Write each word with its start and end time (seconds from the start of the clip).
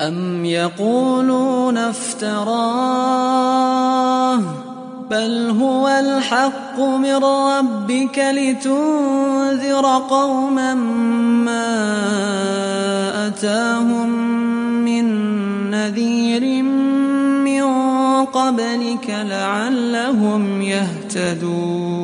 أم 0.00 0.44
يقولون 0.44 1.78
افتراه 1.78 3.14
بل 5.10 5.56
هو 5.60 5.88
الحق 5.88 6.80
من 6.80 7.24
ربك 7.24 8.18
لتنذر 8.18 9.86
قوما 10.10 10.74
ما 11.44 11.66
أتاهم 13.26 14.08
من 14.84 15.04
نذير 15.70 16.62
من 17.44 17.64
قبلك 18.24 19.10
لعلهم 19.28 20.62
يهتدون 20.62 22.03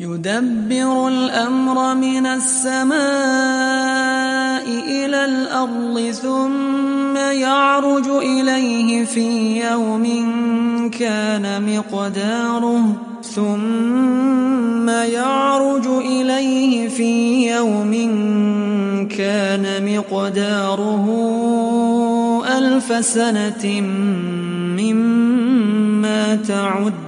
يدبر 0.00 1.08
الأمر 1.08 1.94
من 1.94 2.26
السماء 2.26 2.98
إلى 4.68 5.24
الأرض 5.24 6.10
ثم 6.22 7.16
يعرج 7.16 8.08
إليه 8.08 9.04
في 9.04 9.60
يوم 9.70 10.06
كان 10.98 11.76
مقداره 11.76 12.92
ثم 13.22 14.88
يعرج 14.88 15.86
إليه 15.86 16.88
في 16.88 17.46
يوم 17.50 17.92
كان 19.08 19.96
مقداره 19.96 21.06
ألف 22.58 23.04
سنة 23.04 23.80
مما 24.78 26.36
تعدون 26.36 27.07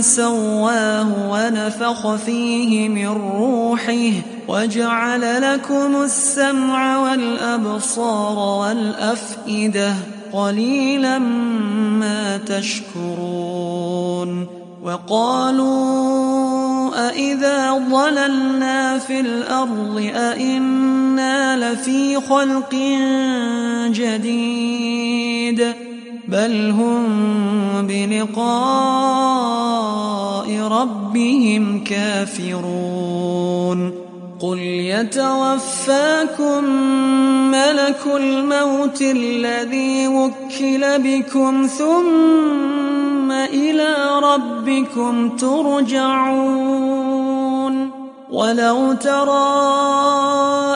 سواه 0.00 1.30
ونفخ 1.30 2.14
فيه 2.14 2.88
من 2.88 3.06
روحه 3.06 4.12
وجعل 4.48 5.52
لكم 5.52 6.02
السمع 6.02 6.98
والأبصار 6.98 8.38
والأفئدة 8.38 9.94
قليلا 10.32 11.18
ما 11.18 12.36
تشكرون 12.46 13.38
وقالوا 14.82 16.28
أإذا 17.08 17.72
ضللنا 17.72 18.98
في 18.98 19.20
الأرض 19.20 20.10
أإنا 20.14 21.72
لفي 21.72 22.20
خلق 22.20 22.74
جديد 23.92 25.87
بل 26.28 26.70
هم 26.70 27.06
بلقاء 27.86 28.48
ربهم 30.60 31.84
كافرون 31.84 33.92
قل 34.40 34.58
يتوفاكم 34.58 36.64
ملك 37.50 38.00
الموت 38.16 39.02
الذي 39.02 40.08
وكل 40.08 40.84
بكم 40.98 41.66
ثم 41.66 43.32
إلى 43.32 43.96
ربكم 44.22 45.36
ترجعون 45.36 46.97
ولو 48.30 48.92
ترى 48.92 49.78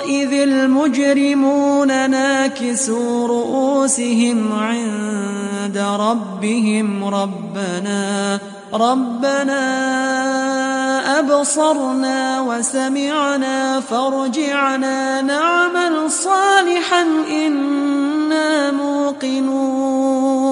إذ 0.05 0.33
المجرمون 0.33 2.11
ناكسوا 2.11 3.29
رؤوسهم 3.29 4.53
عند 4.53 5.79
ربهم 5.79 7.05
ربنا 7.05 8.39
ربنا 8.75 9.63
أبصرنا 11.19 12.41
وسمعنا 12.41 13.81
فارجعنا 13.81 15.21
نعمل 15.21 16.11
صالحا 16.11 17.03
إنا 17.31 18.71
موقنون 18.71 20.52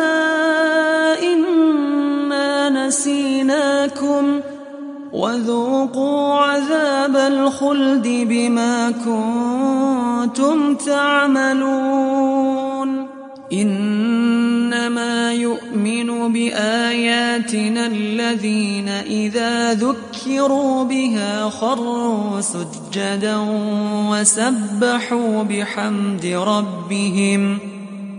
وذوقوا 5.31 6.33
عذاب 6.35 7.15
الخلد 7.15 8.07
بما 8.07 8.91
كنتم 8.91 10.75
تعملون. 10.75 12.41
إنما 13.53 15.33
يؤمن 15.33 16.33
بآياتنا 16.33 17.87
الذين 17.87 18.87
إذا 18.87 19.73
ذكروا 19.73 20.83
بها 20.83 21.49
خروا 21.49 22.41
سجدا 22.41 23.37
وسبحوا 24.09 25.43
بحمد 25.43 26.25
ربهم. 26.25 27.70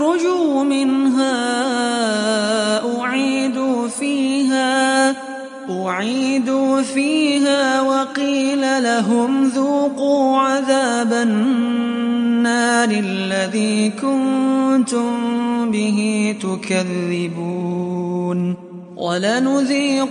يخرجوا 0.00 0.64
منها 0.64 1.36
أعيدوا 3.00 3.88
فيها 3.88 5.14
أعيدوا 5.70 6.82
فيها 6.82 7.80
وقيل 7.80 8.82
لهم 8.82 9.44
ذوقوا 9.44 10.38
عذاب 10.38 11.12
النار 11.12 12.88
الذي 12.90 13.90
كنتم 13.90 15.10
به 15.70 16.34
تكذبون. 16.42 17.90
ولنذيقنهم 18.96 20.10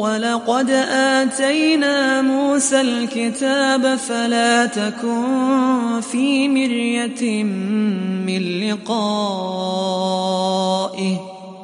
ولقد 0.00 0.70
آتينا 1.20 2.22
موسى 2.22 2.80
الكتاب 2.80 3.96
فلا 3.96 4.66
تكن 4.66 6.00
في 6.12 6.48
مرية 6.48 7.44
من 7.44 8.60
لقائه 8.70 9.80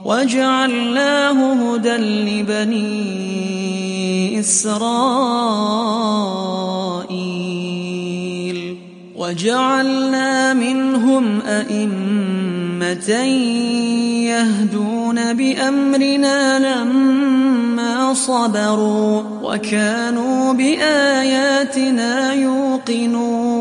وجعلناه 0.04 1.52
هدى 1.52 1.96
لبني 1.96 2.96
إسرائيل 4.40 5.96
وجعلنا 9.16 10.54
منهم 10.54 11.40
أئمة 11.40 12.35
يهدون 14.36 15.32
بأمرنا 15.32 16.58
لما 16.58 18.14
صبروا 18.14 19.22
وكانوا 19.42 20.52
بآياتنا 20.52 22.32
يوقنون 22.32 23.56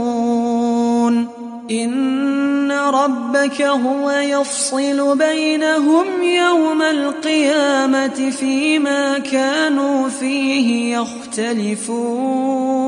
إن 1.71 2.71
ربك 2.71 3.61
هو 3.61 4.11
يفصل 4.11 5.17
بينهم 5.17 6.05
يوم 6.23 6.81
القيامة 6.81 8.29
فيما 8.39 9.17
كانوا 9.19 10.09
فيه 10.09 10.97
يختلفون 10.97 12.84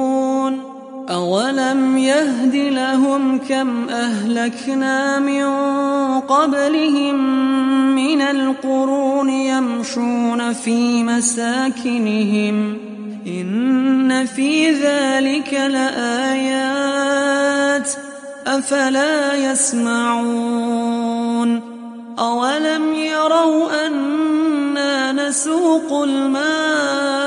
أولم 1.09 1.97
يهد 1.97 2.55
لهم 2.55 3.37
كم 3.37 3.89
أهلكنا 3.89 5.19
من 5.19 5.45
قبلهم 6.19 7.15
من 7.95 8.21
القرون 8.21 9.29
يمشون 9.29 10.53
في 10.53 11.03
مساكنهم 11.03 12.77
إن 13.27 14.25
في 14.25 14.71
ذلك 14.71 15.53
لآيات 15.53 16.97
أفلا 18.47 19.35
يسمعون 19.51 20.87
أولم 22.19 22.93
يروا 22.93 23.87
أنا 23.87 25.11
نسوق 25.11 26.03
الماء 26.03 27.26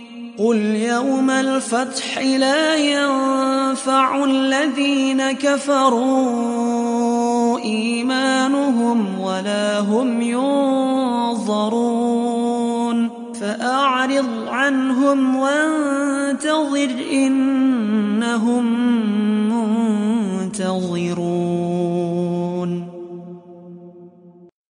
قل 0.41 0.57
يوم 0.75 1.29
الفتح 1.29 2.17
لا 2.17 2.75
ينفع 2.75 4.23
الذين 4.23 5.31
كفروا 5.31 6.39
إيمانهم 7.59 9.19
ولا 9.19 9.79
هم 9.79 10.21
ينظرون 10.21 11.81
فأعرض 13.41 14.47
عنهم 14.47 15.35
وانتظر 15.35 16.89
إنهم 17.11 17.60